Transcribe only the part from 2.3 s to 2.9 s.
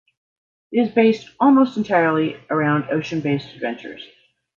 around